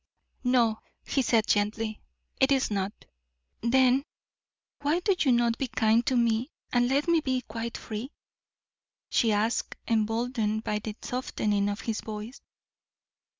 [0.43, 2.01] "No," he said, gently,
[2.39, 2.91] "it is not."
[3.61, 4.03] "Then
[4.81, 8.11] why do you not be kind to me, and let me be quite free?"
[9.11, 12.41] she asked, emboldened by the softening of his voice.